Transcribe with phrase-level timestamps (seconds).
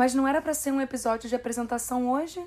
[0.00, 2.42] Mas não era para ser um episódio de apresentação hoje?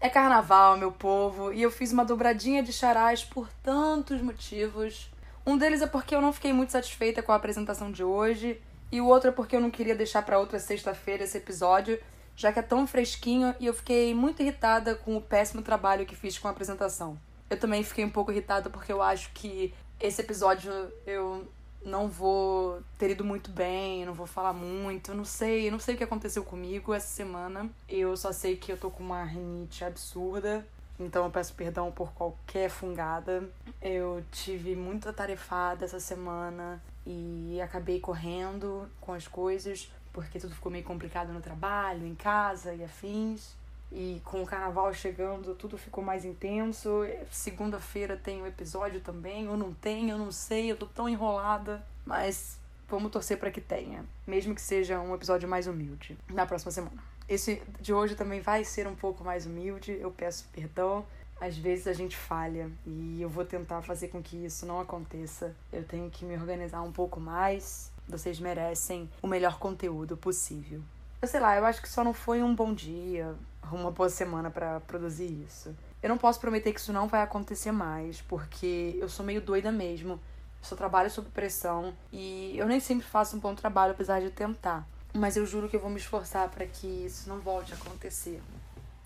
[0.00, 5.10] É carnaval, meu povo, e eu fiz uma dobradinha de charás por tantos motivos.
[5.44, 8.62] Um deles é porque eu não fiquei muito satisfeita com a apresentação de hoje,
[8.92, 11.98] e o outro é porque eu não queria deixar para outra sexta-feira esse episódio,
[12.36, 16.14] já que é tão fresquinho e eu fiquei muito irritada com o péssimo trabalho que
[16.14, 17.18] fiz com a apresentação.
[17.48, 20.72] Eu também fiquei um pouco irritada porque eu acho que esse episódio
[21.06, 21.46] eu
[21.84, 25.78] não vou ter ido muito bem, não vou falar muito, eu não sei, eu não
[25.78, 27.70] sei o que aconteceu comigo essa semana.
[27.88, 30.66] Eu só sei que eu tô com uma rinite absurda,
[30.98, 33.48] então eu peço perdão por qualquer fungada.
[33.82, 40.70] Eu tive muita tarefada essa semana e acabei correndo com as coisas porque tudo ficou
[40.70, 43.56] meio complicado no trabalho, em casa e afins.
[43.92, 47.02] E com o carnaval chegando, tudo ficou mais intenso.
[47.30, 51.08] Segunda-feira tem o um episódio também, ou não tem, eu não sei, eu tô tão
[51.08, 51.84] enrolada.
[52.04, 52.58] Mas
[52.88, 57.02] vamos torcer para que tenha, mesmo que seja um episódio mais humilde na próxima semana.
[57.28, 61.04] Esse de hoje também vai ser um pouco mais humilde, eu peço perdão.
[61.40, 65.54] Às vezes a gente falha e eu vou tentar fazer com que isso não aconteça.
[65.72, 67.90] Eu tenho que me organizar um pouco mais.
[68.06, 70.80] Vocês merecem o melhor conteúdo possível.
[71.20, 73.34] Eu sei lá, eu acho que só não foi um bom dia,
[73.72, 75.74] uma boa semana para produzir isso.
[76.02, 79.72] Eu não posso prometer que isso não vai acontecer mais, porque eu sou meio doida
[79.72, 80.12] mesmo.
[80.12, 80.20] Eu
[80.60, 84.86] só trabalho sob pressão e eu nem sempre faço um bom trabalho, apesar de tentar.
[85.12, 88.42] Mas eu juro que eu vou me esforçar para que isso não volte a acontecer.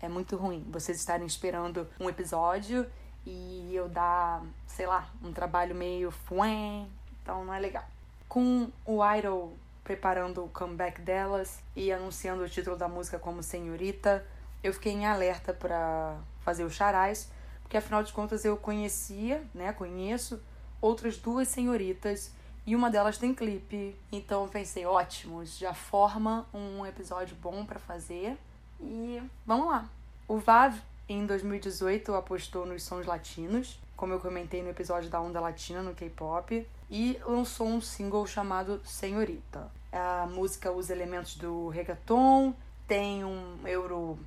[0.00, 2.84] É muito ruim vocês estarem esperando um episódio
[3.24, 6.90] e eu dar, sei lá, um trabalho meio fuém,
[7.22, 7.84] então não é legal.
[8.28, 14.24] Com o Idol preparando o comeback delas e anunciando o título da música como Senhorita,
[14.62, 17.30] eu fiquei em alerta para fazer os charais,
[17.62, 20.40] porque afinal de contas eu conhecia, né, conheço
[20.80, 22.32] outras duas senhoritas
[22.66, 23.96] e uma delas tem clipe.
[24.10, 28.36] Então eu pensei, ótimo, já forma um episódio bom para fazer
[28.80, 29.88] e vamos lá.
[30.28, 30.76] O Vav
[31.08, 35.94] em 2018 apostou nos sons latinos, como eu comentei no episódio da Onda Latina no
[35.94, 39.70] K-pop, e lançou um single chamado Senhorita.
[39.92, 42.54] A música usa elementos do reggaeton,
[42.86, 44.18] tem um euro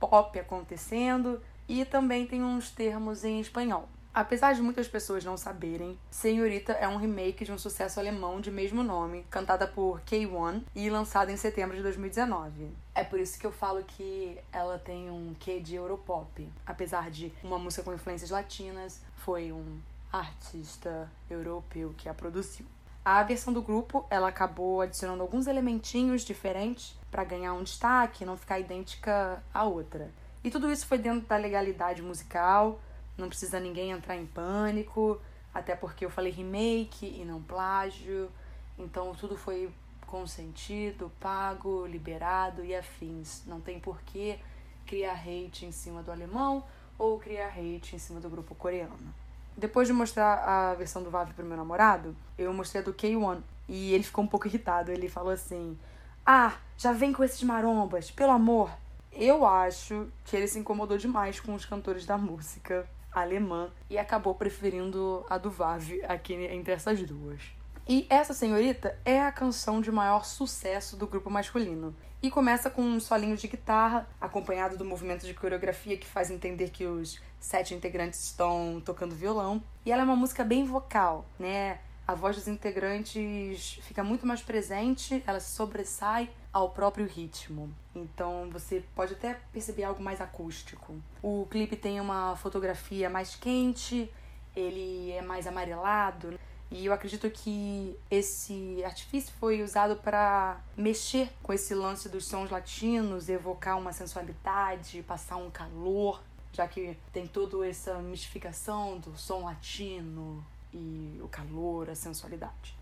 [0.00, 3.88] pop acontecendo e também tem uns termos em espanhol.
[4.12, 8.50] Apesar de muitas pessoas não saberem, Senhorita é um remake de um sucesso alemão de
[8.50, 12.72] mesmo nome, cantada por K1 e lançada em setembro de 2019.
[12.92, 16.48] É por isso que eu falo que ela tem um quê de Europop.
[16.66, 19.78] Apesar de uma música com influências latinas, foi um
[20.12, 22.66] artista europeu que a produziu.
[23.04, 28.36] A versão do grupo, ela acabou adicionando alguns elementinhos diferentes para ganhar um destaque não
[28.36, 30.10] ficar idêntica à outra.
[30.44, 32.78] E tudo isso foi dentro da legalidade musical,
[33.16, 35.20] não precisa ninguém entrar em pânico,
[35.52, 38.30] até porque eu falei remake e não plágio,
[38.78, 39.70] então tudo foi
[40.06, 43.44] consentido, pago, liberado e afins.
[43.46, 44.38] Não tem porquê
[44.86, 46.64] criar hate em cima do alemão
[46.98, 49.14] ou criar hate em cima do grupo coreano.
[49.60, 53.42] Depois de mostrar a versão do VAV pro meu namorado, eu mostrei a do K1
[53.68, 54.90] e ele ficou um pouco irritado.
[54.90, 55.78] Ele falou assim:
[56.24, 58.70] Ah, já vem com esses marombas, pelo amor.
[59.12, 64.34] Eu acho que ele se incomodou demais com os cantores da música alemã e acabou
[64.34, 67.42] preferindo a do VAV aqui entre essas duas.
[67.86, 71.94] E essa senhorita é a canção de maior sucesso do grupo masculino.
[72.22, 76.70] E começa com um solinho de guitarra, acompanhado do movimento de coreografia que faz entender
[76.70, 79.62] que os sete integrantes estão tocando violão.
[79.86, 81.78] E ela é uma música bem vocal, né?
[82.06, 87.72] A voz dos integrantes fica muito mais presente, ela sobressai ao próprio ritmo.
[87.94, 90.96] Então você pode até perceber algo mais acústico.
[91.22, 94.12] O clipe tem uma fotografia mais quente,
[94.56, 96.38] ele é mais amarelado.
[96.70, 102.48] E eu acredito que esse artifício foi usado para mexer com esse lance dos sons
[102.48, 106.22] latinos, evocar uma sensualidade, passar um calor,
[106.52, 112.78] já que tem toda essa mistificação do som latino e o calor, a sensualidade.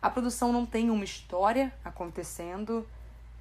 [0.00, 2.84] A produção não tem uma história acontecendo,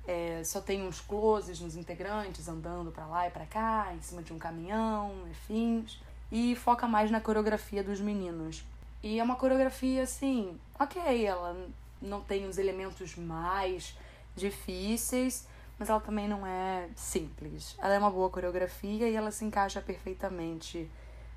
[0.08, 4.22] é, só tem uns closes nos integrantes andando para lá e para cá, em cima
[4.22, 5.84] de um caminhão, enfim,
[6.32, 8.64] e foca mais na coreografia dos meninos.
[9.04, 11.56] E é uma coreografia assim, ok, ela
[12.02, 13.98] não tem os elementos mais
[14.36, 17.76] difíceis, mas ela também não é simples.
[17.80, 20.90] Ela é uma boa coreografia e ela se encaixa perfeitamente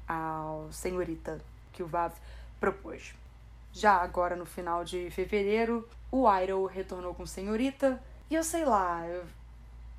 [0.07, 1.41] ao Senhorita
[1.73, 2.13] que o Vav
[2.61, 3.15] propôs.
[3.73, 8.01] Já agora no final de fevereiro, o Idol retornou com Senhorita
[8.31, 9.25] e eu sei lá, eu,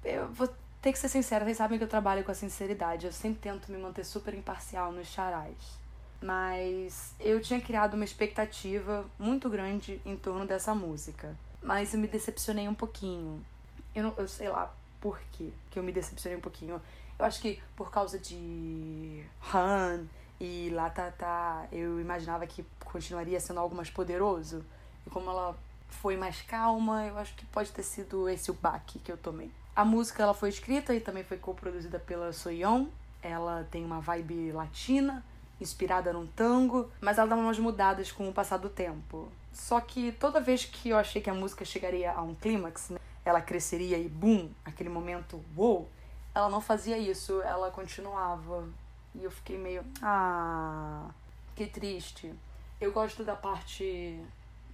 [0.04, 0.48] eu vou
[0.82, 3.08] ter que ser sincera, vocês sabem que eu trabalho com a sinceridade.
[3.08, 5.85] Eu sempre tento me manter super imparcial nos charais.
[6.26, 11.38] Mas eu tinha criado uma expectativa muito grande em torno dessa música.
[11.62, 13.46] Mas eu me decepcionei um pouquinho.
[13.94, 16.82] Eu, não, eu sei lá por quê que eu me decepcionei um pouquinho.
[17.20, 19.24] Eu acho que por causa de
[19.54, 20.08] Han
[20.40, 24.66] e lá tá, tá, eu imaginava que continuaria sendo algo mais poderoso.
[25.06, 25.56] E como ela
[25.90, 29.52] foi mais calma, eu acho que pode ter sido esse o baque que eu tomei.
[29.76, 32.88] A música ela foi escrita e também foi co-produzida pela Soyeon.
[33.22, 35.24] Ela tem uma vibe latina,
[35.60, 39.30] inspirada num tango, mas ela dá umas mudadas com o passar do tempo.
[39.54, 43.00] Só que toda vez que eu achei que a música chegaria a um clímax, né,
[43.24, 45.88] ela cresceria e boom, aquele momento wow,
[46.34, 48.68] ela não fazia isso, ela continuava.
[49.14, 51.10] E eu fiquei meio, ah,
[51.56, 52.34] que triste.
[52.82, 54.20] Eu gosto da parte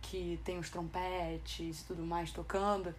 [0.01, 2.93] que tem os trompetes e tudo mais tocando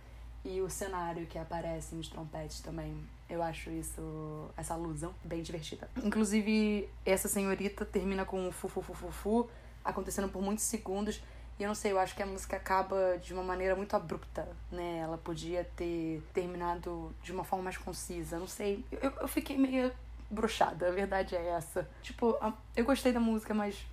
[0.44, 2.96] e o cenário que aparece nos trompetes também.
[3.28, 5.88] Eu acho isso, essa alusão bem divertida.
[6.02, 9.50] Inclusive, essa senhorita termina com um fu, fu, fu, fu, fu
[9.84, 11.22] acontecendo por muitos segundos.
[11.58, 14.48] E eu não sei, eu acho que a música acaba de uma maneira muito abrupta,
[14.70, 14.98] né?
[14.98, 18.38] Ela podia ter terminado de uma forma mais concisa.
[18.38, 19.92] Não sei, eu, eu fiquei meio
[20.30, 21.88] brochada, a verdade é essa.
[22.02, 22.36] Tipo,
[22.74, 23.86] eu gostei da música, mas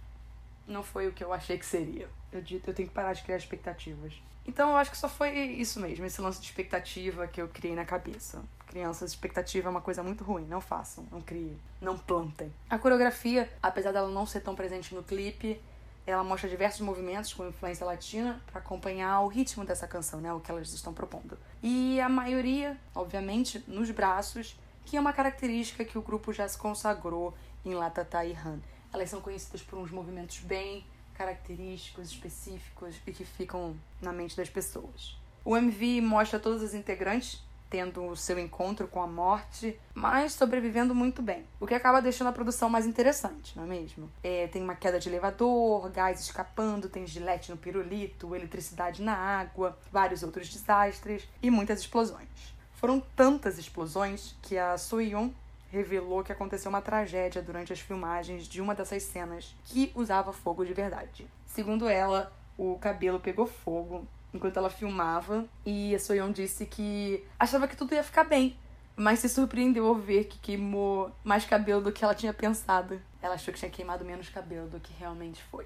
[0.66, 2.10] não foi o que eu achei que seria.
[2.32, 4.14] Eu, eu tenho que parar de criar expectativas.
[4.50, 7.76] Então eu acho que só foi isso mesmo, esse lance de expectativa que eu criei
[7.76, 8.42] na cabeça.
[8.66, 12.52] Crianças, expectativa é uma coisa muito ruim, não façam, não criem, não plantem.
[12.68, 15.62] A coreografia, apesar dela não ser tão presente no clipe,
[16.04, 20.40] ela mostra diversos movimentos com influência latina para acompanhar o ritmo dessa canção, né, o
[20.40, 21.38] que elas estão propondo.
[21.62, 26.58] E a maioria, obviamente, nos braços, que é uma característica que o grupo já se
[26.58, 28.60] consagrou em Latata e Han.
[28.92, 30.84] Elas são conhecidas por uns movimentos bem
[31.20, 35.20] característicos, específicos e que ficam na mente das pessoas.
[35.44, 40.96] O MV mostra todas as integrantes tendo o seu encontro com a morte, mas sobrevivendo
[40.96, 41.46] muito bem.
[41.60, 44.10] O que acaba deixando a produção mais interessante, não é mesmo?
[44.24, 49.78] É, tem uma queda de elevador, gás escapando, tem gilete no pirulito, eletricidade na água,
[49.92, 52.28] vários outros desastres e muitas explosões.
[52.74, 55.30] Foram tantas explosões que a Soyeon
[55.72, 60.66] revelou que aconteceu uma tragédia durante as filmagens de uma dessas cenas que usava fogo
[60.66, 61.28] de verdade.
[61.46, 67.68] Segundo ela, o cabelo pegou fogo enquanto ela filmava e a Soyeon disse que achava
[67.68, 68.58] que tudo ia ficar bem,
[68.96, 73.02] mas se surpreendeu ao ver que queimou mais cabelo do que ela tinha pensado.
[73.22, 75.66] Ela achou que tinha queimado menos cabelo do que realmente foi.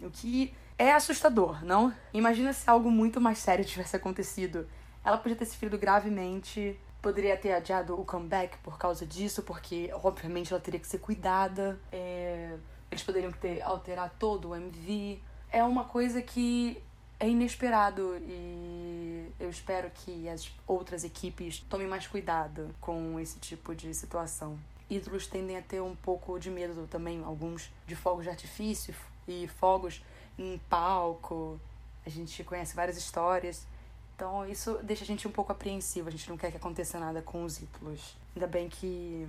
[0.00, 1.94] O que é assustador, não?
[2.12, 4.68] Imagina se algo muito mais sério tivesse acontecido.
[5.04, 9.90] Ela podia ter se ferido gravemente, poderia ter adiado o comeback por causa disso, porque
[9.92, 11.78] obviamente ela teria que ser cuidada.
[11.90, 12.56] É...
[12.90, 15.20] Eles poderiam ter alterar todo o MV.
[15.50, 16.80] É uma coisa que
[17.18, 23.74] é inesperado e eu espero que as outras equipes tomem mais cuidado com esse tipo
[23.74, 24.58] de situação.
[24.88, 28.94] Ídolos tendem a ter um pouco de medo também, alguns de fogos de artifício
[29.26, 30.02] e fogos
[30.38, 31.58] em palco.
[32.04, 33.66] A gente conhece várias histórias
[34.22, 37.20] então isso deixa a gente um pouco apreensivo, a gente não quer que aconteça nada
[37.20, 38.16] com os ídolos.
[38.36, 39.26] Ainda bem que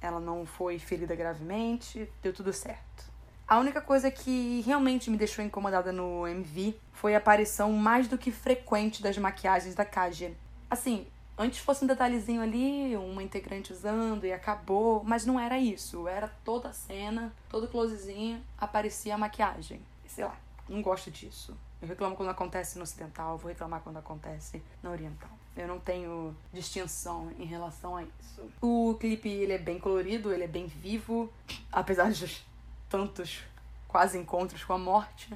[0.00, 3.04] ela não foi ferida gravemente, deu tudo certo.
[3.46, 8.16] A única coisa que realmente me deixou incomodada no MV foi a aparição mais do
[8.16, 10.32] que frequente das maquiagens da Kaja.
[10.70, 16.08] Assim, antes fosse um detalhezinho ali, uma integrante usando e acabou, mas não era isso.
[16.08, 19.82] Era toda a cena, todo closezinho, aparecia a maquiagem.
[20.06, 20.34] Sei lá,
[20.66, 21.54] não gosto disso.
[21.80, 25.30] Eu reclamo quando acontece no ocidental, vou reclamar quando acontece na oriental.
[25.56, 28.50] Eu não tenho distinção em relação a isso.
[28.60, 31.32] O clipe ele é bem colorido, ele é bem vivo,
[31.72, 32.44] apesar de
[32.88, 33.42] tantos
[33.88, 35.34] quase encontros com a morte.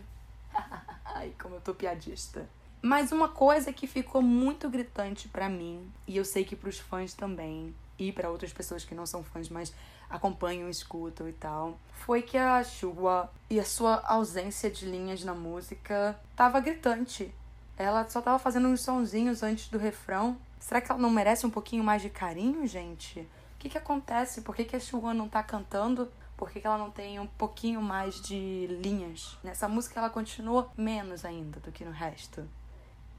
[1.05, 2.47] Ai, como eu tô piadista.
[2.81, 6.79] Mas uma coisa que ficou muito gritante para mim, e eu sei que para os
[6.79, 9.73] fãs também, e para outras pessoas que não são fãs, mas
[10.09, 15.35] acompanham, escutam e tal, foi que a Shua e a sua ausência de linhas na
[15.35, 17.35] música tava gritante.
[17.77, 20.37] Ela só tava fazendo uns sonzinhos antes do refrão.
[20.61, 23.21] Será que ela não merece um pouquinho mais de carinho, gente?
[23.21, 24.43] O que que acontece?
[24.43, 26.11] Por que, que a Shua não tá cantando?
[26.37, 29.39] Por que, que ela não tem um pouquinho mais de linhas?
[29.43, 32.47] Nessa música ela continua menos ainda do que no resto.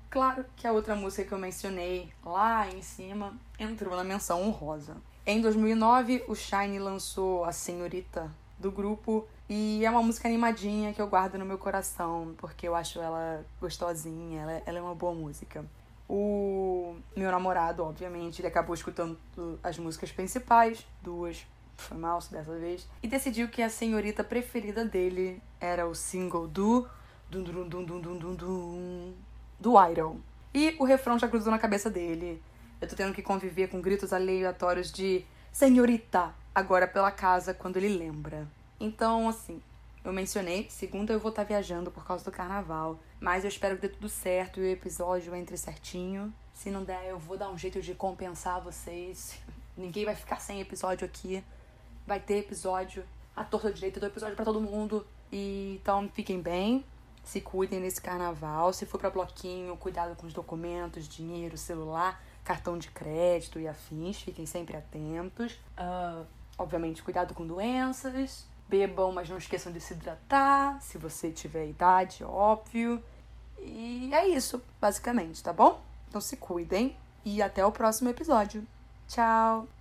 [0.10, 4.96] Claro que a outra música que eu mencionei lá em cima entrou na menção honrosa.
[5.28, 11.02] Em 2009, o Shine lançou A Senhorita do grupo e é uma música animadinha que
[11.02, 15.16] eu guardo no meu coração porque eu acho ela gostosinha, ela, ela é uma boa
[15.16, 15.66] música.
[16.08, 19.18] O meu namorado, obviamente, ele acabou escutando
[19.64, 21.44] as músicas principais, duas,
[21.76, 26.88] foi mal dessa vez, e decidiu que a senhorita preferida dele era o single do
[27.32, 29.14] dum dum dum dum dum dum, dum
[29.60, 30.18] do Idol.
[30.54, 32.40] E o refrão já cruzou na cabeça dele
[32.82, 37.90] Eu tô tendo que conviver com gritos aleatórios de senhorita agora pela casa quando ele
[37.90, 38.48] lembra.
[38.80, 39.62] Então, assim,
[40.04, 43.76] eu mencionei, segunda eu vou estar tá viajando por causa do carnaval, mas eu espero
[43.76, 46.34] que dê tudo certo e o episódio entre certinho.
[46.54, 49.40] Se não der, eu vou dar um jeito de compensar vocês.
[49.76, 51.44] Ninguém vai ficar sem episódio aqui.
[52.06, 53.04] Vai ter episódio,
[53.36, 55.06] a torta direita do episódio para todo mundo.
[55.32, 56.86] E então fiquem bem,
[57.26, 58.72] se cuidem nesse carnaval.
[58.72, 64.22] Se for para bloquinho, cuidado com os documentos, dinheiro, celular, cartão de crédito e afins.
[64.22, 65.54] Fiquem sempre atentos.
[65.78, 66.26] Uh,
[66.58, 68.46] obviamente, cuidado com doenças.
[68.70, 70.82] Bebam, mas não esqueçam de se hidratar.
[70.82, 73.04] Se você tiver idade, óbvio.
[73.60, 75.82] E é isso, basicamente, tá bom?
[76.08, 78.66] Então se cuidem e até o próximo episódio.
[79.08, 79.75] Tchau!